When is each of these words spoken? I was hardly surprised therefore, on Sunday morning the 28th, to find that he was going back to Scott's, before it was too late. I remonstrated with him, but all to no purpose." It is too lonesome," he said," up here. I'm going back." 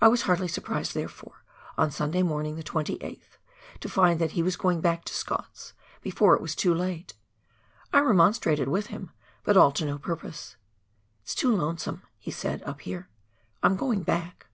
I 0.00 0.08
was 0.08 0.22
hardly 0.22 0.48
surprised 0.48 0.94
therefore, 0.94 1.44
on 1.78 1.92
Sunday 1.92 2.24
morning 2.24 2.56
the 2.56 2.64
28th, 2.64 3.38
to 3.78 3.88
find 3.88 4.20
that 4.20 4.32
he 4.32 4.42
was 4.42 4.56
going 4.56 4.80
back 4.80 5.04
to 5.04 5.14
Scott's, 5.14 5.74
before 6.02 6.34
it 6.34 6.40
was 6.42 6.56
too 6.56 6.74
late. 6.74 7.14
I 7.92 8.00
remonstrated 8.00 8.66
with 8.66 8.86
him, 8.88 9.12
but 9.44 9.56
all 9.56 9.70
to 9.70 9.84
no 9.86 9.96
purpose." 9.98 10.56
It 11.24 11.28
is 11.28 11.34
too 11.36 11.54
lonesome," 11.54 12.02
he 12.18 12.32
said," 12.32 12.62
up 12.64 12.80
here. 12.80 13.10
I'm 13.62 13.76
going 13.76 14.02
back." 14.02 14.48